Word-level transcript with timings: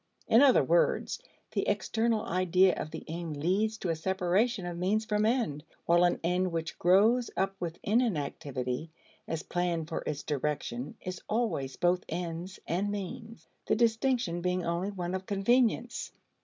In 0.27 0.41
other 0.41 0.63
words, 0.63 1.19
the 1.51 1.67
external 1.67 2.25
idea 2.25 2.73
of 2.73 2.89
the 2.89 3.03
aim 3.07 3.33
leads 3.33 3.77
to 3.77 3.89
a 3.89 3.95
separation 3.95 4.65
of 4.65 4.75
means 4.75 5.05
from 5.05 5.27
end, 5.27 5.63
while 5.85 6.03
an 6.03 6.19
end 6.23 6.51
which 6.51 6.79
grows 6.79 7.29
up 7.37 7.53
within 7.59 8.01
an 8.01 8.17
activity 8.17 8.89
as 9.27 9.43
plan 9.43 9.85
for 9.85 10.01
its 10.07 10.23
direction 10.23 10.95
is 11.01 11.21
always 11.29 11.75
both 11.75 12.03
ends 12.09 12.59
and 12.67 12.89
means, 12.89 13.47
the 13.67 13.75
distinction 13.75 14.41
being 14.41 14.65
only 14.65 14.89
one 14.89 15.13
of 15.13 15.27
convenience. 15.27 16.11